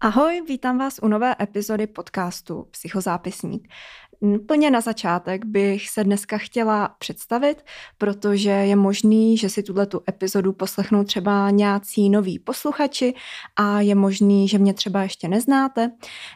[0.00, 3.68] Ahoj, vítám vás u nové epizody podcastu Psychozápisník.
[4.46, 7.64] Plně na začátek bych se dneska chtěla představit,
[7.98, 13.14] protože je možný, že si tuhle tu epizodu poslechnou třeba nějací noví posluchači
[13.56, 15.90] a je možný, že mě třeba ještě neznáte,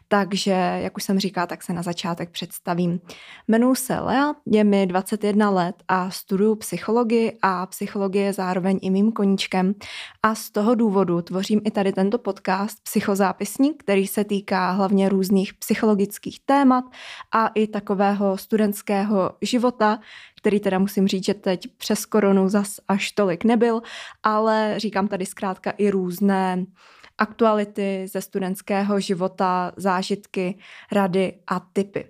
[0.08, 0.50] takže,
[0.82, 3.00] jak už jsem říkala, tak se na začátek představím.
[3.48, 8.90] Jmenuji se Lea, je mi 21 let a studuju psychologii a psychologie je zároveň i
[8.90, 9.74] mým koníčkem
[10.22, 15.54] a z toho důvodu tvořím i tady tento podcast Psychozápisník, který se týká hlavně různých
[15.54, 16.84] psychologických témat
[17.32, 19.98] a i takového studentského života,
[20.36, 23.82] který teda musím říct, že teď přes koronu zas až tolik nebyl,
[24.22, 26.64] ale říkám tady zkrátka i různé
[27.18, 30.58] aktuality ze studentského života, zážitky,
[30.92, 32.04] rady a typy.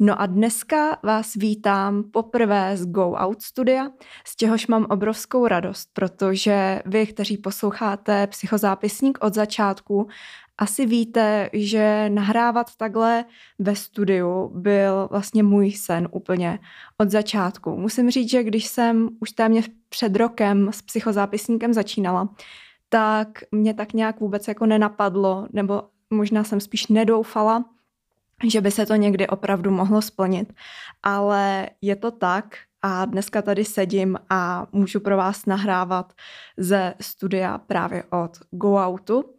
[0.00, 3.90] No a dneska vás vítám poprvé z Go Out studia,
[4.24, 10.08] z čehož mám obrovskou radost, protože vy, kteří posloucháte psychozápisník od začátku,
[10.58, 13.24] asi víte, že nahrávat takhle
[13.58, 16.58] ve studiu byl vlastně můj sen úplně
[16.98, 17.76] od začátku.
[17.76, 22.28] Musím říct, že když jsem už téměř před rokem s psychozápisníkem začínala,
[22.88, 27.64] tak mě tak nějak vůbec jako nenapadlo, nebo možná jsem spíš nedoufala,
[28.46, 30.52] že by se to někdy opravdu mohlo splnit.
[31.02, 36.12] Ale je to tak a dneska tady sedím a můžu pro vás nahrávat
[36.56, 39.37] ze studia právě od Go Outu.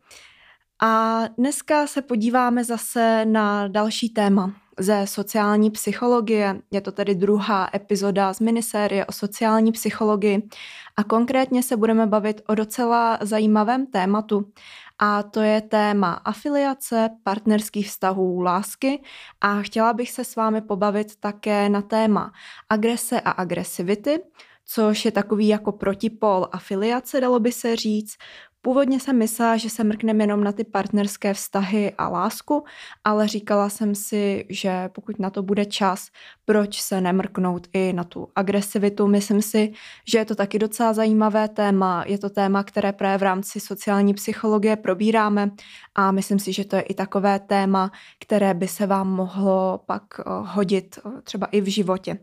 [0.81, 6.61] A dneska se podíváme zase na další téma ze sociální psychologie.
[6.71, 10.49] Je to tedy druhá epizoda z minisérie o sociální psychologii.
[10.97, 14.51] A konkrétně se budeme bavit o docela zajímavém tématu.
[14.99, 19.01] A to je téma afiliace, partnerských vztahů, lásky.
[19.41, 22.31] A chtěla bych se s vámi pobavit také na téma
[22.69, 24.19] agrese a agresivity,
[24.65, 28.17] což je takový jako protipol afiliace, dalo by se říct,
[28.61, 32.63] Původně jsem myslela, že se mrkneme jenom na ty partnerské vztahy a lásku,
[33.03, 36.07] ale říkala jsem si, že pokud na to bude čas,
[36.45, 39.07] proč se nemrknout i na tu agresivitu.
[39.07, 39.73] Myslím si,
[40.07, 42.03] že je to taky docela zajímavé téma.
[42.07, 45.51] Je to téma, které právě v rámci sociální psychologie probíráme
[45.95, 50.03] a myslím si, že to je i takové téma, které by se vám mohlo pak
[50.19, 52.17] eh, hodit eh, třeba i v životě.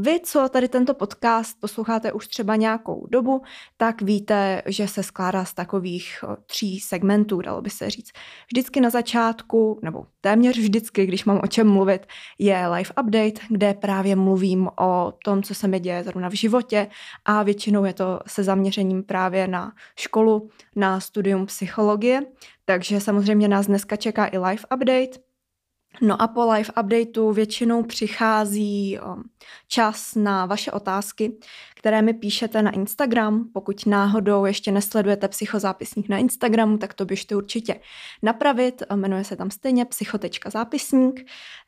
[0.00, 3.42] Vy, co tady tento podcast posloucháte už třeba nějakou dobu,
[3.76, 8.12] tak víte, že se skládá z takových tří segmentů, dalo by se říct.
[8.46, 12.06] Vždycky na začátku, nebo téměř vždycky, když mám o čem mluvit,
[12.38, 16.88] je live update, kde právě mluvím o tom, co se mi děje zrovna v životě
[17.24, 22.20] a většinou je to se zaměřením právě na školu, na studium psychologie.
[22.64, 25.31] Takže samozřejmě nás dneska čeká i live update,
[26.00, 29.22] No a po live updateu většinou přichází um,
[29.68, 31.32] čas na vaše otázky,
[31.74, 33.44] které mi píšete na Instagram.
[33.52, 37.80] Pokud náhodou ještě nesledujete psychozápisník na Instagramu, tak to běžte určitě
[38.22, 38.82] napravit.
[38.94, 41.20] Jmenuje se tam stejně psycho.zápisník.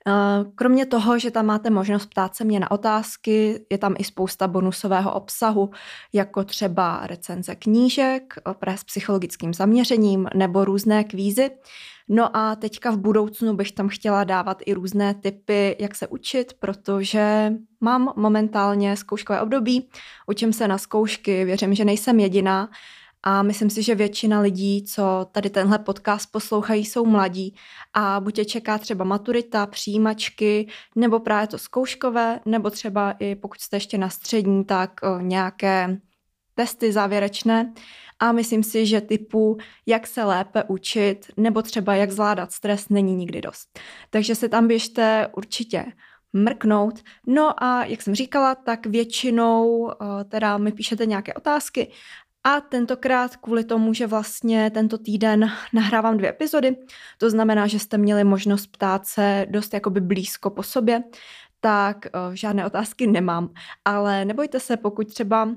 [0.07, 4.05] Uh, kromě toho, že tam máte možnost ptát se mě na otázky, je tam i
[4.05, 5.71] spousta bonusového obsahu,
[6.13, 8.35] jako třeba recenze knížek
[8.77, 11.51] s psychologickým zaměřením nebo různé kvízy.
[12.09, 16.53] No a teďka v budoucnu bych tam chtěla dávat i různé typy, jak se učit,
[16.59, 19.89] protože mám momentálně zkouškové období,
[20.27, 22.71] učím se na zkoušky, věřím, že nejsem jediná.
[23.27, 27.55] A myslím si, že většina lidí, co tady tenhle podcast poslouchají, jsou mladí.
[27.95, 33.61] A buď je čeká třeba maturita, přijímačky, nebo právě to zkouškové, nebo třeba i pokud
[33.61, 35.99] jste ještě na střední, tak nějaké
[36.55, 37.73] testy závěrečné
[38.19, 39.57] a myslím si, že typu,
[39.87, 43.79] jak se lépe učit nebo třeba jak zvládat stres, není nikdy dost.
[44.11, 45.85] Takže se tam běžte určitě
[46.33, 47.03] mrknout.
[47.27, 51.93] No a jak jsem říkala, tak většinou eh, teda mi píšete nějaké otázky
[52.45, 56.77] a tentokrát kvůli tomu, že vlastně tento týden nahrávám dvě epizody,
[57.19, 61.03] to znamená, že jste měli možnost ptát se dost jakoby blízko po sobě,
[61.61, 63.49] tak uh, žádné otázky nemám.
[63.85, 65.49] Ale nebojte se, pokud třeba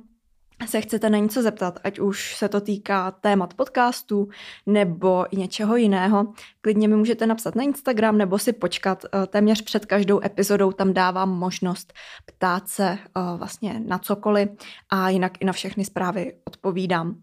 [0.66, 4.28] se chcete na něco zeptat, ať už se to týká témat podcastu
[4.66, 9.06] nebo i něčeho jiného, klidně mi můžete napsat na Instagram nebo si počkat.
[9.06, 11.94] Eh, téměř před každou epizodou tam dávám možnost
[12.26, 14.50] ptát se eh, vlastně na cokoliv
[14.90, 17.22] a jinak i na všechny zprávy odpovídám.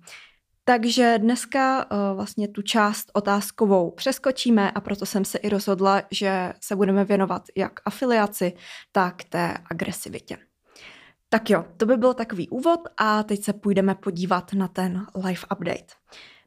[0.67, 6.53] Takže dneska uh, vlastně tu část otázkovou přeskočíme a proto jsem se i rozhodla, že
[6.61, 8.53] se budeme věnovat jak afiliaci,
[8.93, 10.37] tak té agresivitě.
[11.35, 15.41] Tak jo, to by byl takový úvod a teď se půjdeme podívat na ten live
[15.53, 15.95] update.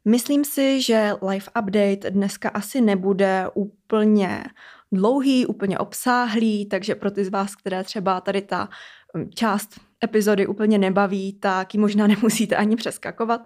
[0.06, 4.44] Myslím si, že live update dneska asi nebude úplně
[4.92, 8.70] dlouhý, úplně obsáhlý, takže pro ty z vás, které třeba tady ta
[9.18, 13.42] hm, část epizody úplně nebaví, tak ji možná nemusíte ani přeskakovat.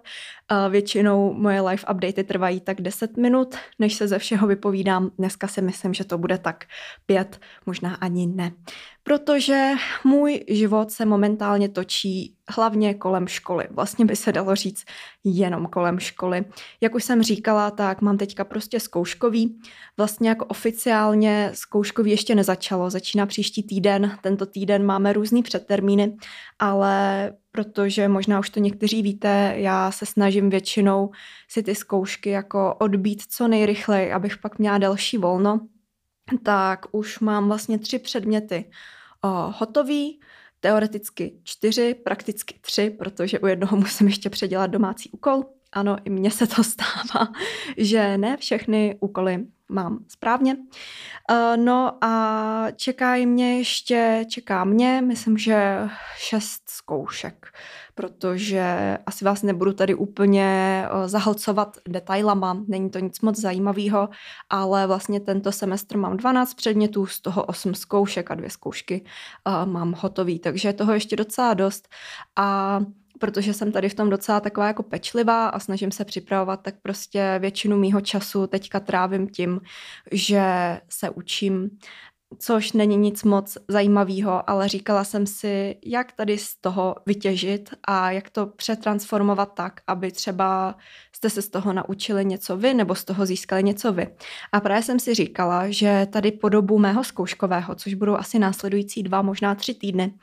[0.70, 5.10] Většinou moje live updaty trvají tak 10 minut, než se ze všeho vypovídám.
[5.18, 6.64] Dneska si myslím, že to bude tak
[7.06, 8.52] pět, možná ani ne
[9.02, 9.70] protože
[10.04, 13.68] můj život se momentálně točí hlavně kolem školy.
[13.70, 14.84] Vlastně by se dalo říct
[15.24, 16.44] jenom kolem školy.
[16.80, 19.58] Jak už jsem říkala, tak mám teďka prostě zkouškový.
[19.96, 24.18] Vlastně jako oficiálně zkouškový ještě nezačalo, začíná příští týden.
[24.22, 26.16] Tento týden máme různý předtermíny,
[26.58, 31.10] ale protože možná už to někteří víte, já se snažím většinou
[31.48, 35.60] si ty zkoušky jako odbít co nejrychleji, abych pak měla další volno
[36.42, 38.64] tak už mám vlastně tři předměty
[39.24, 40.20] uh, hotový,
[40.60, 45.44] teoreticky čtyři, prakticky tři, protože u jednoho musím ještě předělat domácí úkol.
[45.72, 47.32] Ano, i mně se to stává,
[47.76, 50.56] že ne všechny úkoly mám správně.
[50.56, 55.78] Uh, no a čeká mě ještě, čeká mě, myslím, že
[56.16, 57.46] šest zkoušek,
[57.94, 64.08] protože asi vás nebudu tady úplně uh, zahlcovat detailama, není to nic moc zajímavého,
[64.50, 69.04] ale vlastně tento semestr mám 12 předmětů, z toho 8 zkoušek a dvě zkoušky
[69.46, 71.88] uh, mám hotový, takže toho ještě docela dost
[72.36, 72.80] a
[73.18, 77.36] protože jsem tady v tom docela taková jako pečlivá a snažím se připravovat, tak prostě
[77.38, 79.60] většinu mýho času teďka trávím tím,
[80.12, 80.42] že
[80.88, 81.70] se učím
[82.38, 88.10] což není nic moc zajímavého, ale říkala jsem si, jak tady z toho vytěžit a
[88.10, 90.74] jak to přetransformovat tak, aby třeba
[91.16, 94.06] jste se z toho naučili něco vy nebo z toho získali něco vy.
[94.52, 99.02] A právě jsem si říkala, že tady po dobu mého zkouškového, což budou asi následující
[99.02, 100.14] dva, možná tři týdny,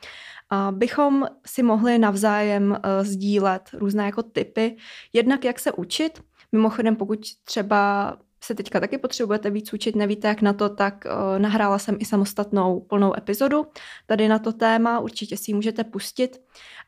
[0.70, 4.76] bychom si mohli navzájem uh, sdílet různé jako typy,
[5.12, 10.42] jednak jak se učit, mimochodem pokud třeba se teďka taky potřebujete víc učit, nevíte jak
[10.42, 13.66] na to, tak uh, nahrála jsem i samostatnou plnou epizodu
[14.06, 16.40] tady na to téma, určitě si ji můžete pustit,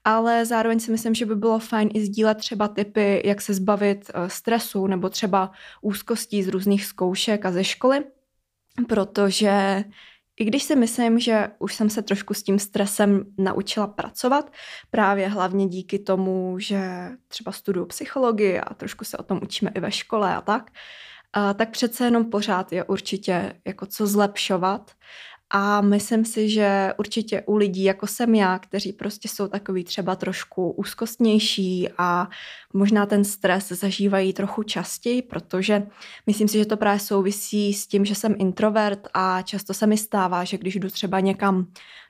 [0.05, 4.11] ale zároveň si myslím, že by bylo fajn i sdílet třeba typy, jak se zbavit
[4.15, 5.51] uh, stresu nebo třeba
[5.83, 8.05] úzkostí z různých zkoušek a ze školy,
[8.89, 9.85] protože
[10.43, 14.53] i když si myslím, že už jsem se trošku s tím stresem naučila pracovat,
[14.91, 19.81] právě hlavně díky tomu, že třeba studuju psychologii a trošku se o tom učíme i
[19.81, 20.71] ve škole a tak,
[21.55, 24.91] tak přece jenom pořád je určitě jako co zlepšovat
[25.55, 30.17] a myslím si, že určitě u lidí, jako jsem já, kteří prostě jsou takový třeba
[30.17, 32.29] trošku úzkostnější a
[32.73, 35.87] možná ten stres zažívají trochu častěji, protože
[36.27, 39.97] myslím si, že to právě souvisí s tím, že jsem introvert a často se mi
[39.97, 41.67] stává, že když jdu třeba někam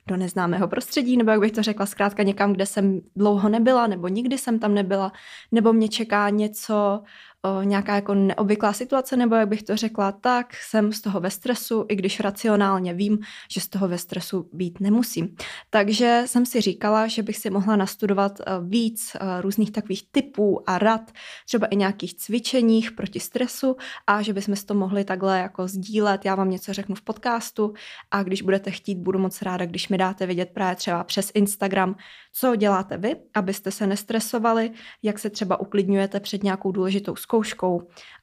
[0.07, 4.07] do neznámého prostředí, nebo jak bych to řekla, zkrátka někam, kde jsem dlouho nebyla, nebo
[4.07, 5.11] nikdy jsem tam nebyla,
[5.51, 7.03] nebo mě čeká něco,
[7.43, 11.29] o, nějaká jako neobvyklá situace, nebo jak bych to řekla, tak jsem z toho ve
[11.29, 13.19] stresu, i když racionálně vím,
[13.51, 15.35] že z toho ve stresu být nemusím.
[15.69, 20.69] Takže jsem si říkala, že bych si mohla nastudovat e, víc e, různých takových typů
[20.69, 21.11] a rad,
[21.45, 23.75] třeba i nějakých cvičeních proti stresu
[24.07, 26.25] a že bychom si to mohli takhle jako sdílet.
[26.25, 27.73] Já vám něco řeknu v podcastu
[28.11, 31.95] a když budete chtít, budu moc ráda, když mi dáte vědět právě třeba přes Instagram,
[32.33, 34.71] co děláte vy, abyste se nestresovali,
[35.03, 37.32] jak se třeba uklidňujete před nějakou důležitou zkouškou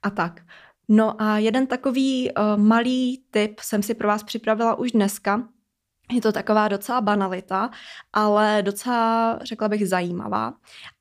[0.03, 0.41] a tak.
[0.89, 5.49] No a jeden takový uh, malý tip jsem si pro vás připravila už dneska.
[6.13, 7.71] Je to taková docela banalita,
[8.13, 10.55] ale docela, řekla bych, zajímavá.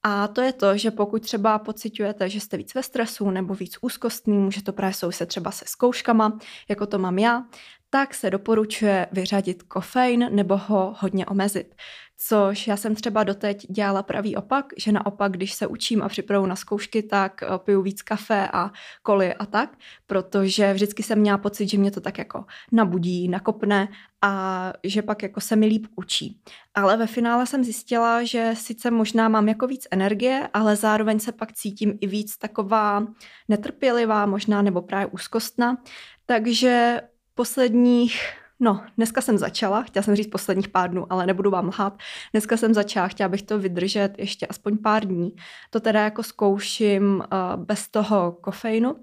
[0.03, 3.77] A to je to, že pokud třeba pocitujete, že jste víc ve stresu nebo víc
[3.81, 6.37] úzkostný, může to právě souviset třeba se zkouškama,
[6.69, 7.43] jako to mám já,
[7.89, 11.75] tak se doporučuje vyřadit kofein nebo ho hodně omezit.
[12.21, 16.45] Což já jsem třeba doteď dělala pravý opak, že naopak, když se učím a připravu
[16.45, 18.71] na zkoušky, tak eh, piju víc kafe a
[19.03, 19.77] koly a tak,
[20.07, 23.87] protože vždycky jsem měla pocit, že mě to tak jako nabudí, nakopne
[24.21, 26.41] a že pak jako se mi líp učí.
[26.73, 31.31] Ale ve finále jsem zjistila, že sice možná mám jako víc energie, ale zároveň se
[31.31, 33.07] pak cítím i víc taková
[33.47, 35.77] netrpělivá, možná nebo právě úzkostná.
[36.25, 37.01] Takže
[37.39, 38.21] posledních
[38.61, 41.97] No, dneska jsem začala, chtěla jsem říct posledních pár dnů, ale nebudu vám lhát.
[42.31, 45.35] Dneska jsem začala, chtěla bych to vydržet ještě aspoň pár dní.
[45.69, 48.95] To teda jako zkouším uh, bez toho kofeinu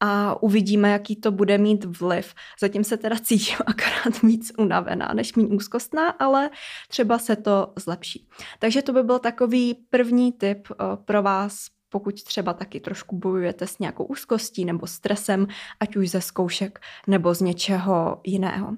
[0.00, 2.34] a uvidíme, jaký to bude mít vliv.
[2.60, 6.50] Zatím se teda cítím akorát víc unavená, než méně úzkostná, ale
[6.88, 8.28] třeba se to zlepší.
[8.58, 13.66] Takže to by byl takový první tip uh, pro vás pokud třeba taky trošku bojujete
[13.66, 15.46] s nějakou úzkostí nebo stresem,
[15.80, 18.76] ať už ze zkoušek nebo z něčeho jiného.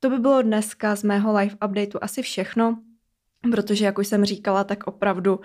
[0.00, 2.78] To by bylo dneska z mého live updateu asi všechno.
[3.50, 5.40] protože, jak už jsem říkala, tak opravdu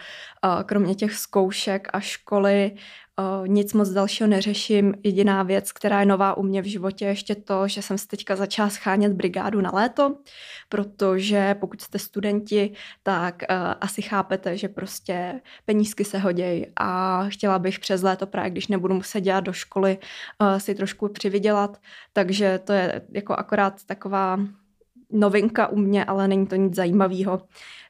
[0.66, 2.72] kromě těch zkoušek a školy
[3.48, 4.94] nic moc dalšího neřeším.
[5.04, 8.08] Jediná věc, která je nová u mě v životě, je ještě to, že jsem si
[8.08, 10.16] teďka začala schánět brigádu na léto,
[10.70, 17.60] protože pokud jste studenti, tak uh, asi chápete, že prostě penízky se hodějí a chtěla
[17.60, 19.98] bych přes léto právě, když nebudu muset dělat do školy,
[20.42, 21.78] uh, si trošku přivydělat,
[22.14, 24.40] takže to je jako akorát taková
[25.12, 27.42] novinka u mě, ale není to nic zajímavého.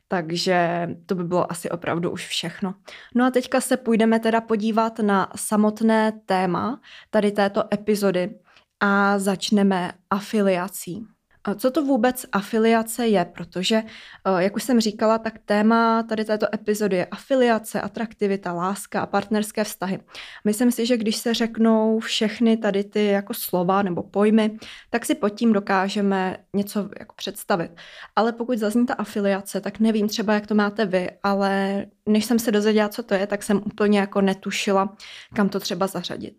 [0.07, 2.73] Takže to by bylo asi opravdu už všechno.
[3.15, 8.39] No a teďka se půjdeme teda podívat na samotné téma tady této epizody
[8.79, 11.16] a začneme afiliací.
[11.57, 13.25] Co to vůbec afiliace je?
[13.25, 19.01] Protože, eh, jak už jsem říkala, tak téma tady této epizody je afiliace, atraktivita, láska
[19.01, 19.99] a partnerské vztahy.
[20.45, 24.57] Myslím si, že když se řeknou všechny tady ty jako slova nebo pojmy,
[24.89, 27.71] tak si pod tím dokážeme něco jako představit.
[28.15, 32.39] Ale pokud zazní ta afiliace, tak nevím třeba, jak to máte vy, ale než jsem
[32.39, 34.95] se dozvěděla, co to je, tak jsem úplně jako netušila,
[35.35, 36.33] kam to třeba zařadit.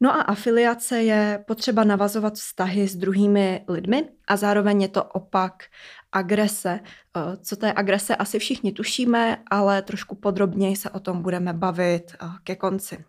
[0.00, 5.64] No a afiliace je potřeba navazovat vztahy s druhými lidmi a zároveň je to opak
[6.12, 6.80] agrese.
[7.16, 11.52] Eh, co to je agrese, asi všichni tušíme, ale trošku podrobněji se o tom budeme
[11.52, 13.04] bavit eh, ke konci.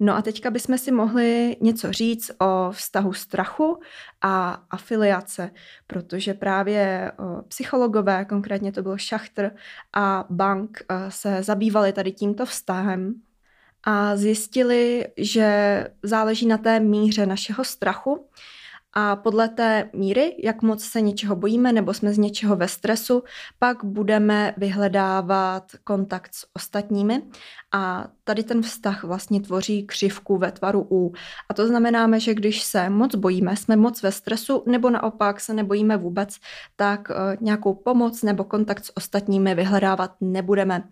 [0.00, 3.80] No a teďka bychom si mohli něco říct o vztahu strachu
[4.20, 5.50] a afiliace,
[5.86, 7.12] protože právě eh,
[7.48, 9.54] psychologové, konkrétně to byl Schachter
[9.92, 13.14] a Bank, se zabývali tady tímto vztahem
[13.84, 18.28] a zjistili, že záleží na té míře našeho strachu
[18.94, 23.22] a podle té míry, jak moc se něčeho bojíme nebo jsme z něčeho ve stresu,
[23.58, 27.22] pak budeme vyhledávat kontakt s ostatními
[27.72, 31.12] a tady ten vztah vlastně tvoří křivku ve tvaru U.
[31.48, 35.54] A to znamená, že když se moc bojíme, jsme moc ve stresu nebo naopak se
[35.54, 36.36] nebojíme vůbec,
[36.76, 40.82] tak eh, nějakou pomoc nebo kontakt s ostatními vyhledávat nebudeme.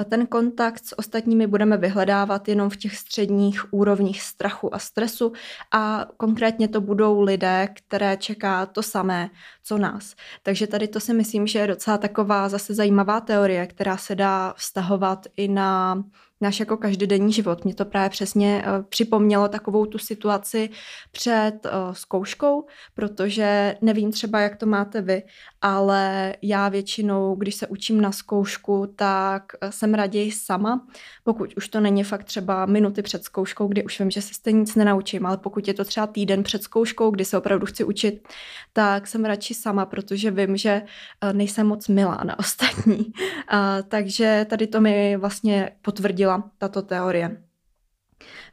[0.00, 5.32] A ten kontakt s ostatními budeme vyhledávat jenom v těch středních úrovních strachu a stresu
[5.72, 9.30] a konkrétně to budou lidé, které čeká to samé,
[9.62, 10.14] co nás.
[10.42, 14.54] Takže tady to si myslím, že je docela taková zase zajímavá teorie, která se dá
[14.56, 16.02] vztahovat i na
[16.40, 17.64] náš jako každodenní život.
[17.64, 20.70] Mě to právě přesně uh, připomnělo takovou tu situaci
[21.10, 25.22] před uh, zkouškou, protože nevím třeba, jak to máte vy,
[25.62, 30.86] ale já většinou, když se učím na zkoušku, tak uh, jsem raději sama,
[31.24, 34.60] pokud už to není fakt třeba minuty před zkouškou, kdy už vím, že se stejně
[34.60, 38.28] nic nenaučím, ale pokud je to třeba týden před zkouškou, kdy se opravdu chci učit,
[38.72, 40.82] tak jsem radši sama, protože vím, že
[41.24, 43.12] uh, nejsem moc milá na ostatní.
[43.52, 47.49] Uh, takže tady to mi vlastně potvrdila tato teorie.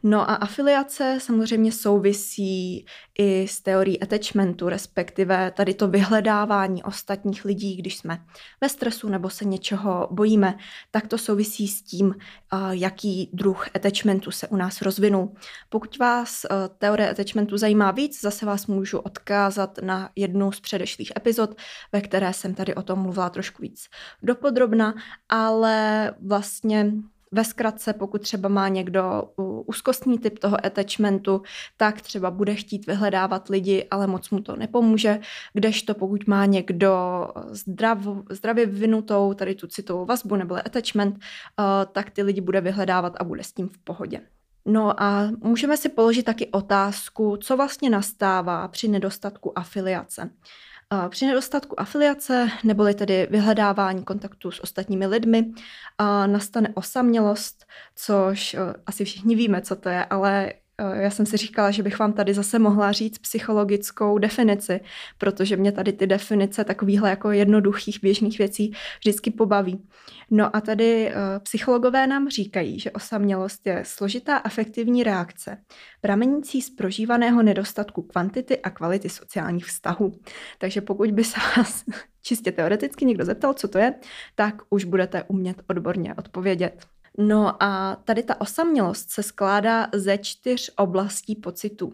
[0.04, 2.86] No a afiliace samozřejmě souvisí
[3.20, 8.26] i s teorií attachmentu, respektive tady to vyhledávání ostatních lidí, když jsme
[8.62, 10.58] ve stresu nebo se něčeho bojíme,
[10.92, 12.16] tak to souvisí s tím,
[12.70, 15.34] jaký druh attachmentu se u nás rozvinul.
[15.70, 16.46] Pokud vás
[16.78, 21.56] teorie attachmentu zajímá víc, zase vás můžu odkázat na jednu z předešlých epizod,
[21.92, 23.86] ve které jsem tady o tom mluvila trošku víc
[24.24, 24.94] dopodrobna,
[25.30, 26.94] ale vlastně
[27.32, 29.24] ve zkratce, pokud třeba má někdo
[29.66, 31.42] úzkostný typ toho attachmentu,
[31.78, 35.20] tak třeba bude chtít vyhledávat lidi, ale moc mu to nepomůže,
[35.54, 36.94] kdežto pokud má někdo
[37.50, 43.14] zdrav, zdravě vyvinutou tady tu citovou vazbu nebo attachment, uh, tak ty lidi bude vyhledávat
[43.20, 44.22] a bude s tím v pohodě.
[44.66, 50.30] No a můžeme si položit taky otázku, co vlastně nastává při nedostatku afiliace.
[51.10, 55.52] Při nedostatku afiliace, neboli tedy vyhledávání kontaktu s ostatními lidmi,
[56.26, 57.66] nastane osamělost,
[57.96, 60.54] což asi všichni víme, co to je, ale
[60.94, 64.80] já jsem si říkala, že bych vám tady zase mohla říct psychologickou definici,
[65.18, 69.88] protože mě tady ty definice takovýchhle jako jednoduchých běžných věcí vždycky pobaví.
[70.32, 75.58] No a tady uh, psychologové nám říkají, že osamělost je složitá afektivní reakce,
[76.02, 80.20] pramenící z prožívaného nedostatku kvantity a kvality sociálních vztahů.
[80.58, 81.84] Takže pokud by se vás
[82.22, 83.94] čistě teoreticky někdo zeptal, co to je,
[84.36, 86.86] tak už budete umět odborně odpovědět.
[87.20, 91.94] No a tady ta osamělost se skládá ze čtyř oblastí pocitů.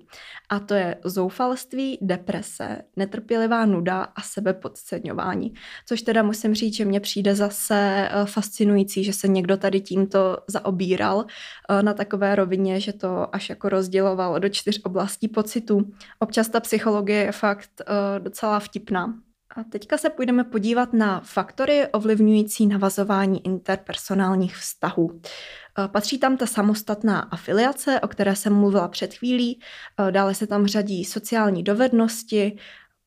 [0.50, 5.54] A to je zoufalství, deprese, netrpělivá nuda a sebepodceňování.
[5.86, 10.38] Což teda musím říct, že mně přijde zase eh, fascinující, že se někdo tady tímto
[10.48, 11.26] zaobíral
[11.70, 15.92] eh, na takové rovině, že to až jako rozděloval do čtyř oblastí pocitů.
[16.20, 19.14] Občas ta psychologie je fakt eh, docela vtipná.
[19.56, 25.20] A teďka se půjdeme podívat na faktory ovlivňující navazování interpersonálních vztahů.
[25.20, 29.60] E, patří tam ta samostatná afiliace, o které jsem mluvila před chvílí,
[30.08, 32.58] e, dále se tam řadí sociální dovednosti,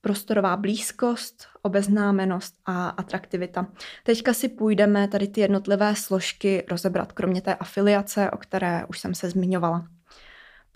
[0.00, 3.66] prostorová blízkost, obeznámenost a atraktivita.
[4.04, 9.14] Teďka si půjdeme tady ty jednotlivé složky rozebrat, kromě té afiliace, o které už jsem
[9.14, 9.95] se zmiňovala.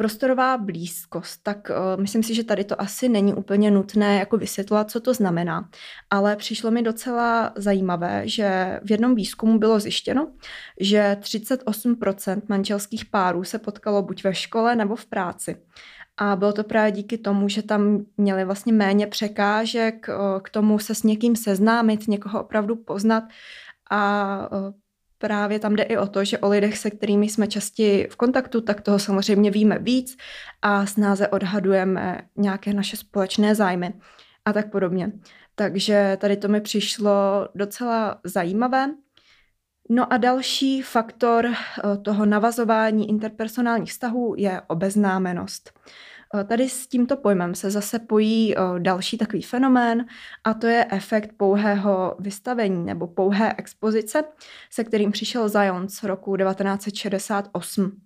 [0.00, 4.90] Prostorová blízkost, tak uh, myslím si, že tady to asi není úplně nutné jako vysvětlovat,
[4.90, 5.68] co to znamená,
[6.10, 10.32] ale přišlo mi docela zajímavé, že v jednom výzkumu bylo zjištěno,
[10.80, 15.56] že 38% manželských párů se potkalo buď ve škole nebo v práci.
[16.16, 20.78] A bylo to právě díky tomu, že tam měli vlastně méně překážek uh, k tomu
[20.78, 23.24] se s někým seznámit, někoho opravdu poznat
[23.90, 24.72] a uh,
[25.20, 28.60] právě tam jde i o to, že o lidech, se kterými jsme častěji v kontaktu,
[28.60, 30.16] tak toho samozřejmě víme víc
[30.62, 33.92] a snáze odhadujeme nějaké naše společné zájmy
[34.44, 35.12] a tak podobně.
[35.54, 38.90] Takže tady to mi přišlo docela zajímavé.
[39.90, 45.72] No a další faktor eh, toho navazování interpersonálních vztahů je obeznámenost.
[46.34, 50.06] Eh, tady s tímto pojmem se zase pojí eh, další takový fenomén
[50.44, 54.24] a to je efekt pouhého vystavení nebo pouhé expozice,
[54.70, 58.00] se kterým přišel Zion z roku 1968.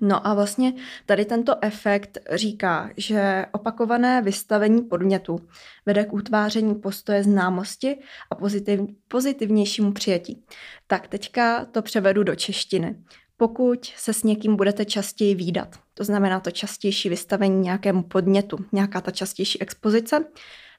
[0.00, 0.72] No a vlastně
[1.06, 5.38] tady tento efekt říká, že opakované vystavení podnětu
[5.86, 7.98] vede k utváření postoje známosti
[8.30, 10.44] a pozitiv, pozitivnějšímu přijetí.
[10.86, 12.96] Tak teďka to převedu do češtiny
[13.38, 15.76] pokud se s někým budete častěji výdat.
[15.94, 20.24] To znamená to častější vystavení nějakému podnětu, nějaká ta častější expozice,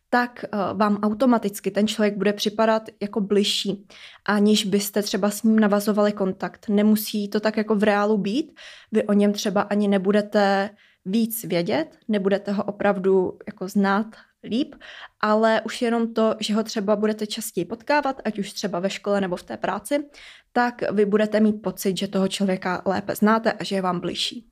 [0.09, 3.87] tak eh, vám automaticky ten člověk bude připadat jako bližší,
[4.25, 6.69] aniž byste třeba s ním navazovali kontakt.
[6.69, 8.59] Nemusí to tak jako v reálu být,
[8.91, 10.69] vy o něm třeba ani nebudete
[11.05, 14.05] víc vědět, nebudete ho opravdu jako znát
[14.43, 14.75] líp,
[15.19, 19.21] ale už jenom to, že ho třeba budete častěji potkávat, ať už třeba ve škole
[19.21, 20.09] nebo v té práci,
[20.51, 24.49] tak vy budete mít pocit, že toho člověka lépe znáte a že je vám bližší.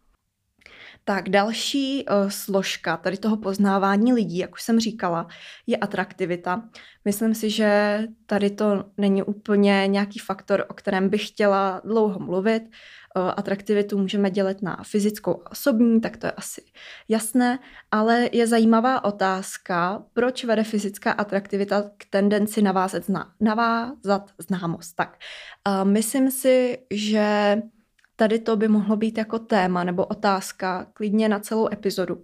[1.08, 5.28] Tak další uh, složka tady toho poznávání lidí, jak už jsem říkala,
[5.68, 6.64] je atraktivita.
[7.06, 12.64] Myslím si, že tady to není úplně nějaký faktor, o kterém bych chtěla dlouho mluvit.
[12.64, 16.62] Uh, atraktivitu můžeme dělat na fyzickou a osobní, tak to je asi
[17.08, 17.60] jasné,
[17.92, 24.96] ale je zajímavá otázka, proč vede fyzická atraktivita k tendenci navázat, zna, navázat známost.
[24.96, 25.18] Tak
[25.68, 27.58] uh, myslím si, že
[28.20, 32.24] tady to by mohlo být jako téma nebo otázka klidně na celou epizodu.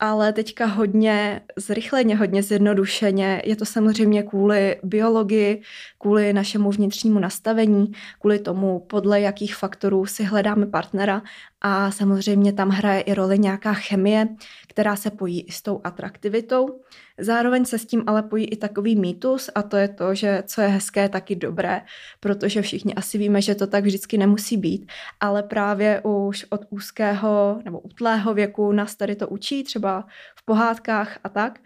[0.00, 3.42] Ale teďka hodně zrychleně, hodně zjednodušeně.
[3.44, 5.62] Je to samozřejmě kvůli biologii,
[5.98, 11.22] kvůli našemu vnitřnímu nastavení, kvůli tomu, podle jakých faktorů si hledáme partnera
[11.60, 14.28] a samozřejmě tam hraje i roli nějaká chemie,
[14.68, 16.80] která se pojí i s tou atraktivitou.
[17.18, 20.60] Zároveň se s tím ale pojí i takový mýtus a to je to, že co
[20.60, 21.82] je hezké, taky dobré,
[22.20, 24.90] protože všichni asi víme, že to tak vždycky nemusí být,
[25.20, 31.18] ale právě už od úzkého nebo útlého věku nás tady to učí, třeba v pohádkách
[31.24, 31.58] a tak,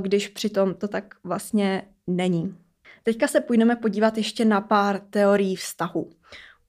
[0.00, 2.54] když přitom to tak vlastně není.
[3.02, 6.10] Teďka se půjdeme podívat ještě na pár teorií vztahu.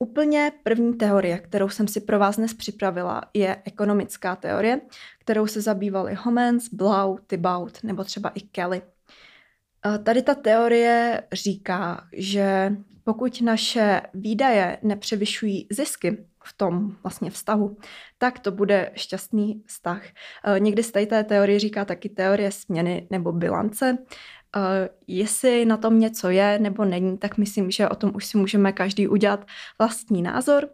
[0.04, 4.82] Úplně první teorie, kterou jsem si pro vás dnes připravila, je ekonomická teorie,
[5.20, 8.82] kterou se zabývali Homens, Blau, Thibaut nebo třeba i Kelly.
[10.04, 17.78] Tady ta teorie říká, že pokud naše výdaje nepřevyšují zisky v tom vlastně vztahu,
[18.18, 20.02] tak to bude šťastný vztah.
[20.60, 23.98] Někdy z té teorie říká taky teorie směny nebo bilance,
[24.56, 24.64] Uh,
[25.08, 28.72] jestli na tom něco je nebo není, tak myslím, že o tom už si můžeme
[28.72, 29.46] každý udělat
[29.80, 30.70] vlastní názor.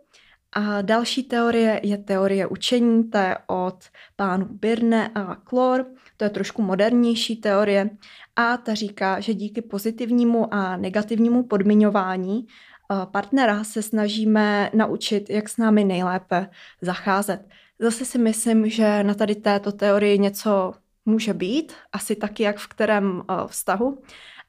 [0.53, 3.75] A další teorie je teorie učení, to je od
[4.15, 5.85] pánů Birne a Klor,
[6.17, 7.89] to je trošku modernější teorie
[8.35, 15.49] a ta říká, že díky pozitivnímu a negativnímu podmiňování uh, partnera se snažíme naučit, jak
[15.49, 16.49] s námi nejlépe
[16.81, 17.47] zacházet.
[17.79, 20.73] Zase si myslím, že na tady této teorii něco
[21.05, 24.01] může být, asi taky jak v kterém uh, vztahu,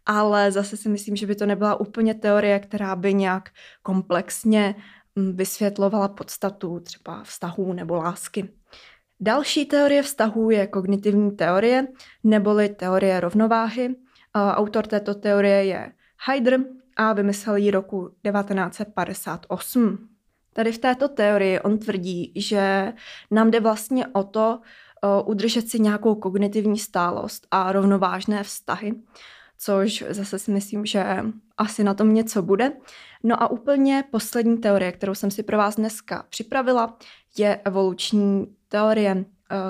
[0.06, 3.50] ale zase si myslím, že by to nebyla úplně teorie, která by nějak
[3.82, 4.74] komplexně
[5.14, 8.48] um, vysvětlovala podstatu třeba vztahů nebo lásky.
[9.20, 11.86] Další teorie vztahů je kognitivní teorie,
[12.24, 13.88] neboli teorie rovnováhy.
[13.88, 13.94] Uh,
[14.34, 15.92] autor této teorie je
[16.26, 16.60] Haider
[16.96, 20.08] a vymyslel ji roku 1958.
[20.52, 22.92] Tady v této teorii on tvrdí, že
[23.30, 24.60] nám jde vlastně o to,
[25.24, 28.94] udržet si nějakou kognitivní stálost a rovnovážné vztahy,
[29.58, 31.04] což zase si myslím, že
[31.56, 32.72] asi na tom něco bude.
[33.22, 36.98] No a úplně poslední teorie, kterou jsem si pro vás dneska připravila,
[37.38, 39.24] je evoluční teorie,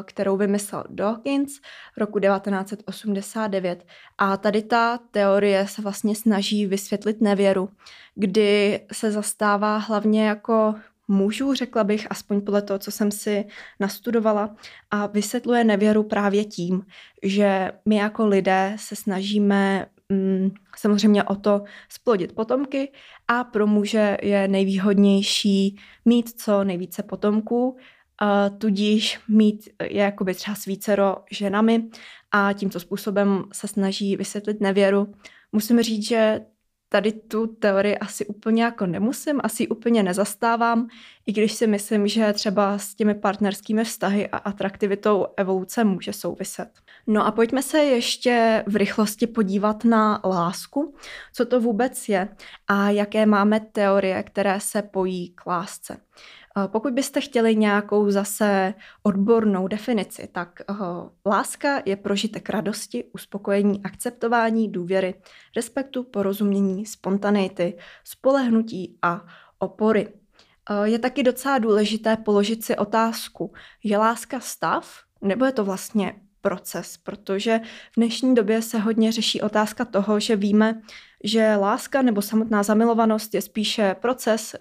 [0.05, 1.61] kterou vymyslel Dawkins
[1.97, 3.85] roku 1989.
[4.19, 7.69] A tady ta teorie se vlastně snaží vysvětlit nevěru,
[8.15, 10.75] kdy se zastává hlavně jako
[11.09, 13.45] mužů, řekla bych, aspoň podle toho, co jsem si
[13.81, 14.57] nastudovala,
[14.91, 16.87] a vysvětluje nevěru právě tím,
[17.23, 22.93] že my jako lidé se snažíme mm, samozřejmě o to splodit potomky
[23.29, 27.77] a pro muže je nejvýhodnější mít co nejvíce potomků,
[28.19, 31.89] a tudíž mít je jakoby třeba s vícero ženami
[32.33, 35.15] a tímto způsobem se snaží vysvětlit nevěru.
[35.53, 36.41] Musím říct, že
[36.97, 40.89] tady tu teorii asi úplně jako nemusím, asi úplně nezastávám,
[41.27, 46.69] i když si myslím, že třeba s těmi partnerskými vztahy a atraktivitou evoluce může souviset.
[47.07, 50.95] No a pojďme se ještě v rychlosti podívat na lásku,
[51.33, 52.29] co to vůbec je
[52.69, 55.97] a jaké máme teorie, které se pojí k lásce.
[56.67, 60.77] Pokud byste chtěli nějakou zase odbornou definici, tak uh,
[61.27, 65.15] láska je prožitek radosti, uspokojení, akceptování, důvěry,
[65.57, 69.25] respektu, porozumění, spontaneity, spolehnutí a
[69.59, 70.09] opory.
[70.09, 73.53] Uh, je taky docela důležité položit si otázku,
[73.85, 77.61] je láska stav, nebo je to vlastně proces, protože
[77.93, 80.83] v dnešní době se hodně řeší otázka toho, že víme,
[81.25, 84.61] že láska nebo samotná zamilovanost je spíše proces, eh,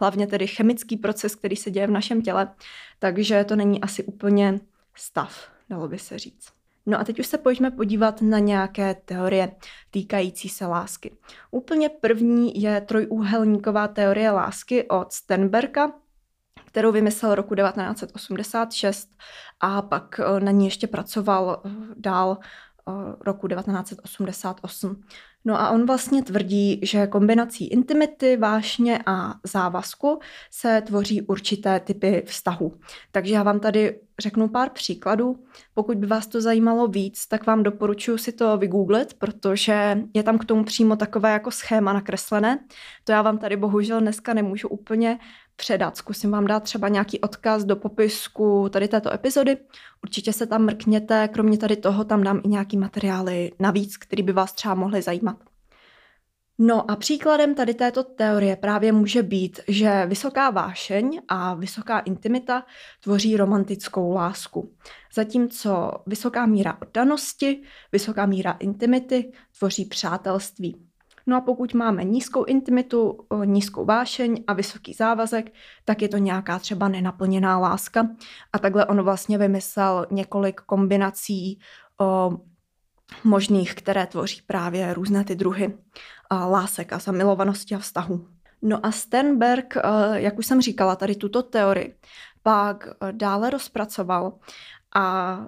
[0.00, 2.54] hlavně tedy chemický proces, který se děje v našem těle,
[2.98, 4.60] takže to není asi úplně
[4.94, 6.48] stav, dalo by se říct.
[6.86, 9.52] No a teď už se pojďme podívat na nějaké teorie
[9.90, 11.16] týkající se lásky.
[11.50, 15.92] Úplně první je trojúhelníková teorie lásky od Stenberga,
[16.66, 19.08] kterou vymyslel roku 1986
[19.60, 22.38] a pak eh, na ní ještě pracoval eh, dál
[23.20, 25.02] roku 1988.
[25.44, 30.18] No a on vlastně tvrdí, že kombinací intimity, vášně a závazku
[30.50, 32.74] se tvoří určité typy vztahu.
[33.12, 35.44] Takže já vám tady řeknu pár příkladů.
[35.74, 40.38] Pokud by vás to zajímalo víc, tak vám doporučuji si to vygooglit, protože je tam
[40.38, 42.58] k tomu přímo takové jako schéma nakreslené.
[43.04, 45.18] To já vám tady bohužel dneska nemůžu úplně
[45.56, 45.96] předat.
[45.96, 49.56] Zkusím vám dát třeba nějaký odkaz do popisku tady této epizody.
[50.02, 54.32] Určitě se tam mrkněte, kromě tady toho tam dám i nějaký materiály navíc, který by
[54.32, 55.36] vás třeba mohly zajímat.
[56.58, 62.66] No a příkladem tady této teorie právě může být, že vysoká vášeň a vysoká intimita
[63.02, 64.74] tvoří romantickou lásku,
[65.14, 67.62] zatímco vysoká míra oddanosti,
[67.92, 70.91] vysoká míra intimity tvoří přátelství.
[71.26, 75.52] No a pokud máme nízkou intimitu, nízkou vášeň a vysoký závazek,
[75.84, 78.08] tak je to nějaká třeba nenaplněná láska.
[78.52, 81.58] A takhle on vlastně vymyslel několik kombinací
[82.00, 82.30] o,
[83.24, 85.78] možných, které tvoří právě různé ty druhy
[86.30, 88.26] a lásek a zamilovanosti a vztahu.
[88.62, 89.76] No a Sternberg,
[90.12, 91.96] jak už jsem říkala, tady tuto teorii
[92.42, 94.32] pak dále rozpracoval
[94.94, 95.38] a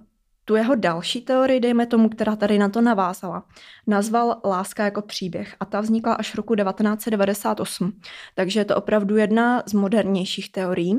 [0.45, 3.45] tu jeho další teorii, dejme tomu, která tady na to navázala,
[3.87, 7.93] nazval Láska jako příběh a ta vznikla až roku 1998.
[8.35, 10.99] Takže je to opravdu jedna z modernějších teorií.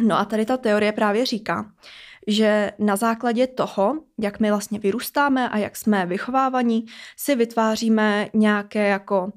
[0.00, 1.72] No a tady ta teorie právě říká,
[2.26, 6.84] že na základě toho, jak my vlastně vyrůstáme a jak jsme vychovávaní,
[7.16, 9.32] si vytváříme nějaké jako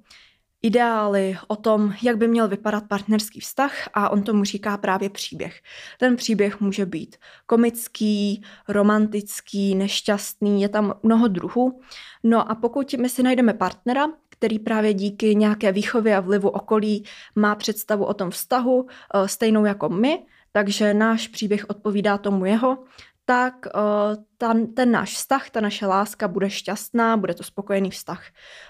[0.66, 5.62] ideály o tom, jak by měl vypadat partnerský vztah a on tomu říká právě příběh.
[6.00, 11.82] Ten příběh může být komický, romantický, nešťastný, je tam mnoho druhů.
[12.24, 17.04] No a pokud my si najdeme partnera, který právě díky nějaké výchově a vlivu okolí
[17.36, 22.78] má představu o tom vztahu eh, stejnou jako my, takže náš příběh odpovídá tomu jeho,
[23.26, 28.24] tak uh, ta, ten náš vztah, ta naše láska bude šťastná, bude to spokojený vztah.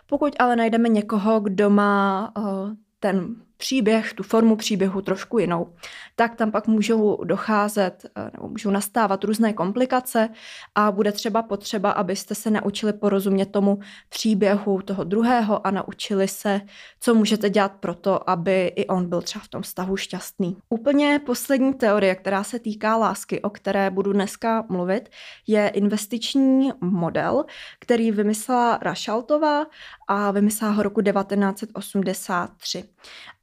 [0.08, 5.74] Pokud ale najdeme někoho, kdo má uh, ten příběh, tu formu příběhu trošku jinou,
[6.15, 10.30] tak tam pak můžou docházet eh, nebo můžou nastávat různé komplikace
[10.76, 16.62] a bude třeba potřeba, abyste se naučili porozumět tomu příběhu toho druhého a naučili se,
[17.00, 20.58] co můžete dělat pro to, aby i on byl třeba v tom vztahu šťastný.
[20.70, 25.10] Úplně poslední teorie, která se týká lásky, o které budu dneska mluvit,
[25.48, 27.46] je investiční model,
[27.80, 29.65] který vymyslela Rašaltová
[30.08, 32.84] a vymyslela ho roku 1983.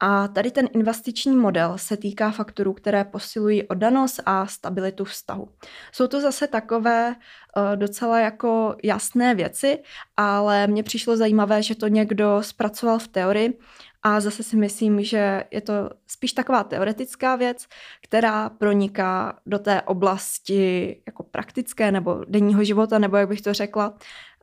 [0.04, 5.48] A tady ten investiční model se týká faktorů, které posilují oddanost a stabilitu vztahu.
[5.92, 9.78] Jsou to zase takové uh, docela jako jasné věci,
[10.16, 13.58] ale mně přišlo zajímavé, že to někdo zpracoval v teorii
[14.02, 17.66] a zase si myslím, že je to spíš taková teoretická věc,
[18.02, 23.94] která proniká do té oblasti jako praktické nebo denního života, nebo jak bych to řekla.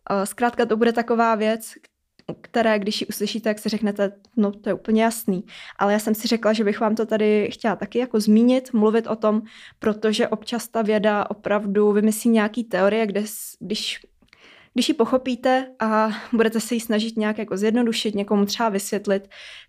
[0.10, 1.74] Eh, zkrátka to bude taková věc,
[2.42, 5.44] které, když ji uslyšíte, jak si řeknete, no to je úplně jasný.
[5.80, 9.08] Ale já jsem si řekla, že bych vám to tady chtěla taky jako zmínit, mluvit
[9.08, 9.42] o tom,
[9.80, 13.24] protože občas ta věda opravdu vymyslí nějaký teorie, kde,
[13.60, 14.00] když
[14.74, 19.28] Když ji pochopíte a budete se ji snažit nějak jako zjednodušit, někomu třeba vysvětlit,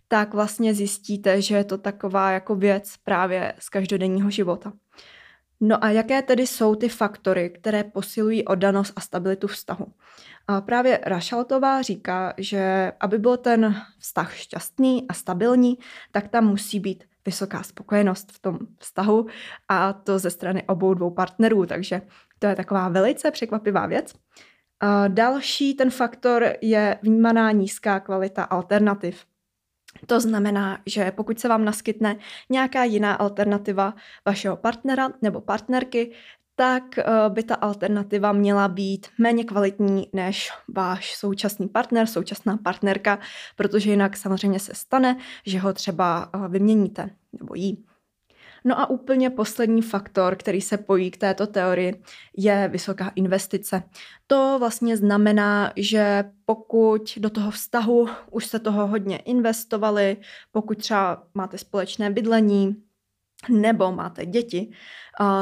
[0.09, 4.73] tak vlastně zjistíte, že je to taková jako věc právě z každodenního života.
[5.61, 9.87] No a jaké tedy jsou ty faktory, které posilují oddanost a stabilitu vztahu?
[10.51, 15.79] A právě Rašaltová říká, že aby byl ten vztah šťastný a stabilní,
[16.13, 19.27] tak tam musí být vysoká spokojenost v tom vztahu
[19.69, 22.03] a to ze strany obou dvou partnerů, takže
[22.39, 24.15] to je taková velice překvapivá věc.
[24.81, 29.25] A další ten faktor je vnímaná nízká kvalita alternativ.
[30.07, 32.17] To znamená, že pokud se vám naskytne
[32.51, 33.95] nějaká jiná alternativa
[34.27, 36.13] vašeho partnera nebo partnerky,
[36.61, 43.19] tak eh, by ta alternativa měla být méně kvalitní než váš současný partner, současná partnerka,
[43.57, 47.85] protože jinak samozřejmě se stane, že ho třeba eh, vyměníte nebo jí.
[48.65, 52.03] No a úplně poslední faktor, který se pojí k této teorii,
[52.37, 53.83] je vysoká investice.
[54.27, 60.17] To vlastně znamená, že pokud do toho vztahu už se toho hodně investovali,
[60.53, 62.77] pokud třeba máte společné bydlení,
[63.49, 64.71] nebo máte děti,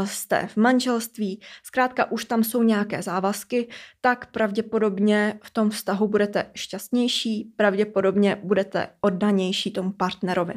[0.04, 3.68] jste v manželství, zkrátka už tam jsou nějaké závazky,
[4.00, 10.54] tak pravděpodobně v tom vztahu budete šťastnější, pravděpodobně budete oddanější tomu partnerovi.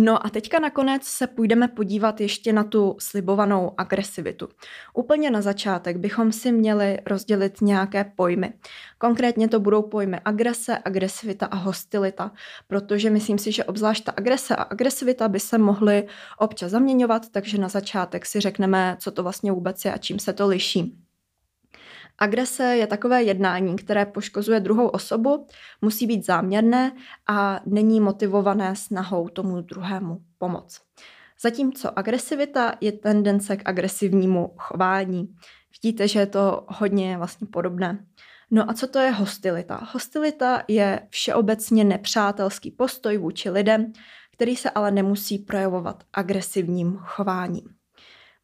[0.00, 4.48] No a teďka nakonec se půjdeme podívat ještě na tu slibovanou agresivitu.
[4.94, 8.52] Úplně na začátek bychom si měli rozdělit nějaké pojmy.
[8.98, 12.32] Konkrétně to budou pojmy agrese, agresivita a hostilita,
[12.66, 16.06] protože myslím si, že obzvlášť ta agrese a agresivita by se mohly
[16.38, 20.32] občas zaměňovat, takže na začátek si řekneme, co to vlastně vůbec je a čím se
[20.32, 21.07] to liší.
[22.18, 25.46] Agrese je takové jednání, které poškozuje druhou osobu,
[25.82, 26.92] musí být záměrné
[27.26, 30.80] a není motivované snahou tomu druhému pomoct.
[31.40, 35.34] Zatímco agresivita je tendence k agresivnímu chování.
[35.82, 38.06] Vidíte, že je to hodně vlastně podobné.
[38.50, 39.80] No a co to je hostilita?
[39.92, 43.92] Hostilita je všeobecně nepřátelský postoj vůči lidem,
[44.32, 47.64] který se ale nemusí projevovat agresivním chováním.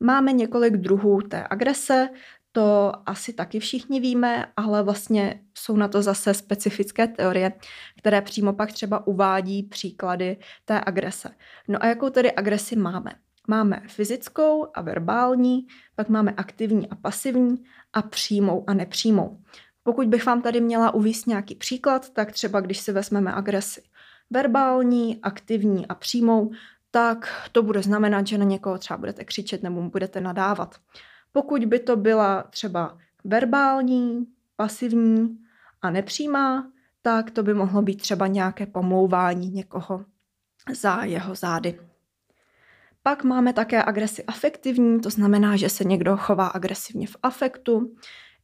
[0.01, 2.09] Máme několik druhů té agrese,
[2.55, 7.53] to asi taky všichni víme, ale vlastně jsou na to zase specifické teorie,
[7.99, 11.31] které přímo pak třeba uvádí příklady té agrese.
[11.69, 13.11] No a jakou tedy agresi máme?
[13.49, 17.57] Máme fyzickou a verbální, pak máme aktivní a pasivní
[17.93, 19.39] a přímou a nepřímou.
[19.83, 23.83] Pokud bych vám tady měla uvíct nějaký příklad, tak třeba když si vezmeme agresi
[24.31, 26.51] verbální, aktivní a přímou,
[26.91, 30.75] tak to bude znamenat, že na někoho třeba budete křičet nebo budete nadávat.
[31.37, 35.39] Pokud by to byla třeba verbální, pasivní
[35.83, 36.71] a nepřímá,
[37.03, 40.05] tak to by mohlo být třeba nějaké pomlouvání někoho
[40.75, 41.81] za jeho zády.
[43.03, 47.95] Pak máme také agresi afektivní, to znamená, že se někdo chová agresivně v afektu.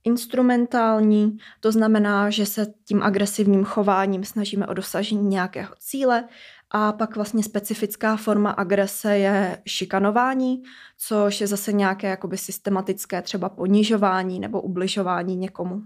[0.05, 6.29] Instrumentální, to znamená, že se tím agresivním chováním snažíme o dosažení nějakého cíle
[6.71, 10.63] a pak vlastně specifická forma agrese je šikanování,
[10.99, 15.83] což je zase nějaké jakoby systematické třeba ponižování nebo ubližování někomu.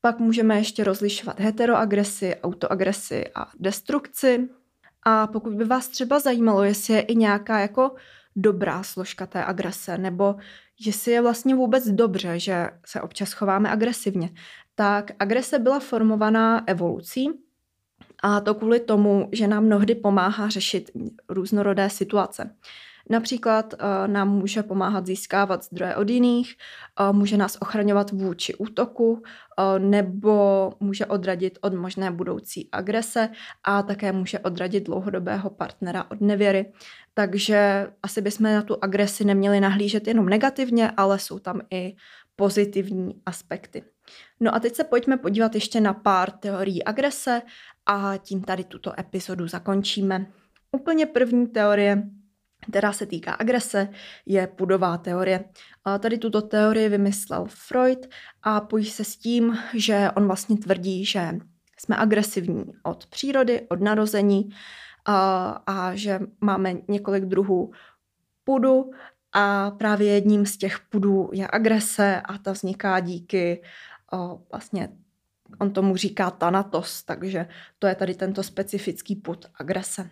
[0.00, 4.48] Pak můžeme ještě rozlišovat heteroagresi, autoagresi a destrukci.
[5.02, 7.94] A pokud by vás třeba zajímalo, jestli je i nějaká jako
[8.36, 10.36] dobrá složka té agrese, nebo
[10.86, 14.30] jestli je vlastně vůbec dobře, že se občas chováme agresivně,
[14.74, 17.28] tak agrese byla formovaná evolucí,
[18.26, 20.90] a to kvůli tomu, že nám mnohdy pomáhá řešit
[21.28, 22.50] různorodé situace.
[23.10, 26.54] Například uh, nám může pomáhat získávat zdroje od jiných,
[27.00, 29.22] uh, může nás ochraňovat vůči útoku uh,
[29.78, 33.28] nebo může odradit od možné budoucí agrese
[33.64, 36.72] a také může odradit dlouhodobého partnera od nevěry.
[37.14, 41.96] Takže asi bychom na tu agresi neměli nahlížet jenom negativně, ale jsou tam i
[42.36, 43.82] pozitivní aspekty.
[44.40, 47.42] No a teď se pojďme podívat ještě na pár teorií agrese
[47.86, 50.26] a tím tady tuto epizodu zakončíme.
[50.72, 52.02] Úplně první teorie,
[52.70, 53.88] která se týká agrese,
[54.26, 55.44] je pudová teorie.
[55.84, 58.06] A tady tuto teorii vymyslel Freud
[58.42, 61.38] a pojí se s tím, že on vlastně tvrdí, že
[61.78, 64.48] jsme agresivní od přírody, od narození
[65.04, 67.72] a, a že máme několik druhů
[68.44, 68.90] pudu
[69.34, 73.62] a právě jedním z těch pudů je agrese a ta vzniká díky
[74.12, 74.88] o, vlastně
[75.58, 77.46] on tomu říká tanatos, takže
[77.78, 80.10] to je tady tento specifický put agrese.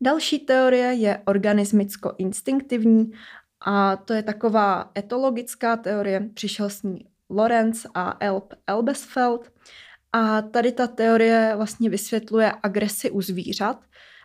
[0.00, 3.12] Další teorie je organismicko-instinktivní
[3.60, 9.52] a to je taková etologická teorie, přišel s ní Lorenz a Elb Elbesfeld.
[10.12, 13.84] A tady ta teorie vlastně vysvětluje agresi u zvířat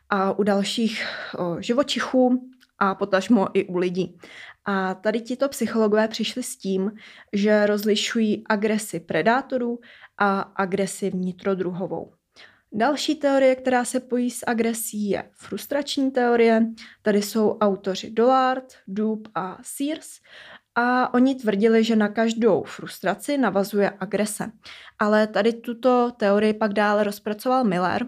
[0.09, 1.05] a u dalších
[1.37, 4.17] o, živočichů a potažmo i u lidí.
[4.65, 6.91] A tady tito psychologové přišli s tím,
[7.33, 9.79] že rozlišují agresi predátorů
[10.17, 12.13] a agresi vnitrodruhovou.
[12.77, 16.65] Další teorie, která se pojí s agresí, je frustrační teorie.
[17.01, 20.07] Tady jsou autoři Dollard, Dub a Sears
[20.75, 24.51] a oni tvrdili, že na každou frustraci navazuje agrese.
[24.99, 28.07] Ale tady tuto teorii pak dále rozpracoval Miller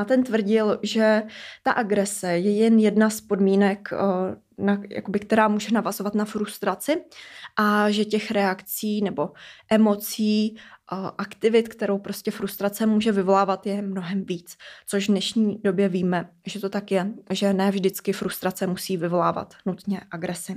[0.00, 1.22] a ten tvrdil, že
[1.62, 7.04] ta agrese je jen jedna z podmínek, eh, na, jakoby, která může navazovat na frustraci
[7.56, 9.30] a že těch reakcí nebo
[9.70, 14.56] emocí, eh, aktivit, kterou prostě frustrace může vyvolávat, je mnohem víc.
[14.86, 19.54] Což v dnešní době víme, že to tak je, že ne vždycky frustrace musí vyvolávat
[19.66, 20.56] nutně agresi.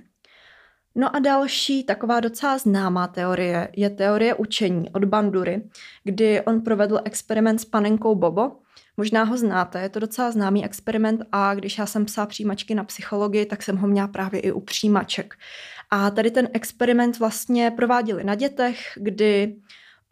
[0.95, 5.69] No a další taková docela známá teorie je teorie učení od Bandury,
[6.03, 8.51] kdy on provedl experiment s panenkou Bobo.
[8.97, 12.83] Možná ho znáte, je to docela známý experiment a když já jsem psala přijímačky na
[12.83, 15.33] psychologii, tak jsem ho měla právě i u přijímaček.
[15.89, 19.55] A tady ten experiment vlastně prováděli na dětech, kdy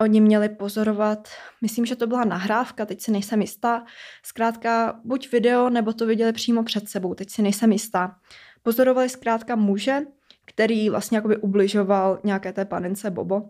[0.01, 1.29] Oni měli pozorovat,
[1.61, 3.83] myslím, že to byla nahrávka, teď si nejsem jistá.
[4.23, 8.15] Zkrátka, buď video, nebo to viděli přímo před sebou, teď si nejsem jistá.
[8.63, 9.99] Pozorovali zkrátka muže,
[10.45, 13.49] který vlastně jakoby ubližoval nějaké té panence Bobo.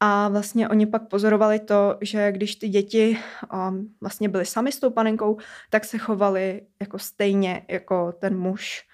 [0.00, 3.18] A vlastně oni pak pozorovali to, že když ty děti
[3.52, 5.38] um, vlastně byly sami s tou panenkou,
[5.70, 8.84] tak se chovali jako stejně jako ten muž,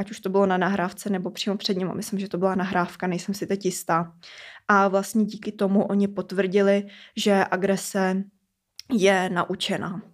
[0.00, 1.94] ať už to bylo na nahrávce nebo přímo před ním.
[1.94, 4.12] Myslím, že to byla nahrávka, nejsem si teď jistá.
[4.68, 8.22] A vlastně díky tomu oni potvrdili, že agrese
[8.92, 10.13] je naučená.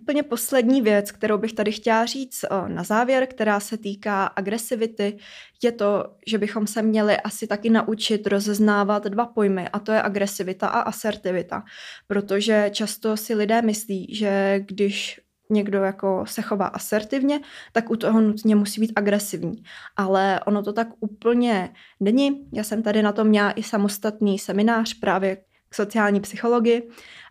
[0.00, 5.18] Úplně poslední věc, kterou bych tady chtěla říct eh, na závěr, která se týká agresivity,
[5.62, 10.02] je to, že bychom se měli asi taky naučit rozeznávat dva pojmy, a to je
[10.02, 11.64] agresivita a asertivita.
[12.06, 17.40] Protože často si lidé myslí, že když někdo jako se chová asertivně,
[17.72, 19.62] tak u toho nutně musí být agresivní.
[19.96, 22.48] Ale ono to tak úplně není.
[22.52, 25.36] Já jsem tady na to měla i samostatný seminář právě
[25.68, 26.90] k sociální psychologii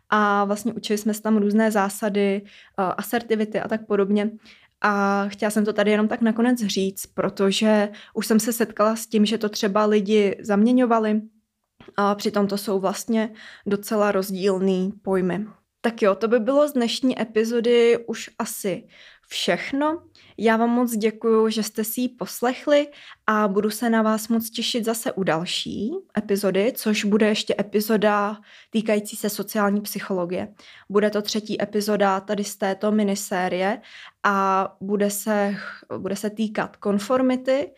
[0.09, 2.41] a vlastně učili jsme se tam různé zásady,
[2.79, 4.31] uh, asertivity a tak podobně.
[4.81, 9.07] A chtěla jsem to tady jenom tak nakonec říct, protože už jsem se setkala s
[9.07, 11.21] tím, že to třeba lidi zaměňovali,
[11.97, 13.33] a přitom to jsou vlastně
[13.65, 15.45] docela rozdílný pojmy.
[15.81, 18.87] Tak jo, to by bylo z dnešní epizody už asi
[19.27, 20.03] všechno.
[20.37, 22.87] Já vám moc děkuji, že jste si ji poslechli
[23.27, 28.37] a budu se na vás moc těšit zase u další epizody, což bude ještě epizoda
[28.69, 30.53] týkající se sociální psychologie.
[30.89, 33.81] Bude to třetí epizoda tady z této minisérie
[34.23, 35.55] a bude se,
[35.97, 37.71] bude se týkat konformity,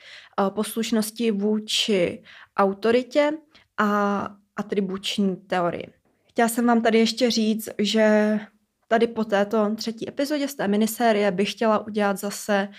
[0.49, 2.23] poslušnosti vůči
[2.57, 3.31] autoritě
[3.77, 5.93] a atribuční teorii.
[6.29, 8.39] Chtěla jsem vám tady ještě říct, že
[8.87, 12.69] tady po této třetí epizodě z té minisérie bych chtěla udělat zase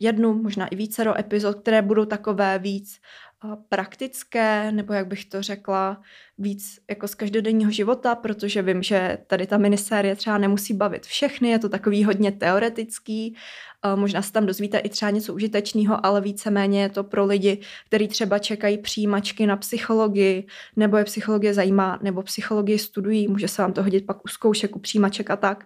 [0.00, 3.00] jednu, možná i vícero epizod, které budou takové víc
[3.68, 6.02] praktické, nebo jak bych to řekla,
[6.38, 11.48] víc jako z každodenního života, protože vím, že tady ta minisérie třeba nemusí bavit všechny,
[11.48, 13.36] je to takový hodně teoretický,
[13.94, 18.08] možná se tam dozvíte i třeba něco užitečného, ale víceméně je to pro lidi, kteří
[18.08, 23.72] třeba čekají přijímačky na psychologii, nebo je psychologie zajímá, nebo psychologii studují, může se vám
[23.72, 25.64] to hodit pak u zkoušek, u přijímaček a tak.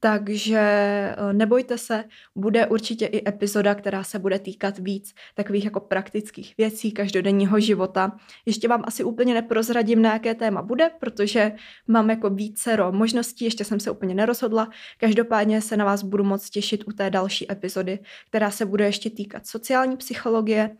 [0.00, 2.04] Takže eh, nebojte se,
[2.36, 8.12] bude určitě i epizoda, která se bude týkat víc takových jako praktických věcí každodenního života.
[8.46, 11.52] Ještě vám asi úplně neprozradím, na jaké téma bude, protože
[11.88, 14.70] mám jako vícero možností, ještě jsem se úplně nerozhodla.
[14.98, 19.10] Každopádně se na vás budu moc těšit u té další epizody, která se bude ještě
[19.10, 20.76] týkat sociální psychologie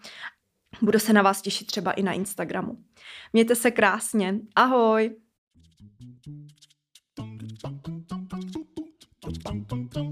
[0.83, 2.78] Budu se na vás těšit třeba i na Instagramu.
[3.33, 4.40] Mějte se krásně.
[4.57, 5.16] Ahoj!
[7.16, 7.38] Bum,
[8.09, 8.17] bum,
[9.48, 10.08] tum, tum, tum.